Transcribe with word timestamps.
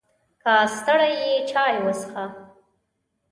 که 0.43 0.53
ستړی 0.75 1.11
یې، 1.23 1.31
چای 1.49 1.75
وڅښه! 1.83 2.25